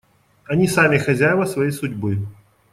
Они 0.45 0.67
сами 0.67 0.97
хозяева 0.97 1.45
своей 1.45 1.69
судьбы. 1.69 2.25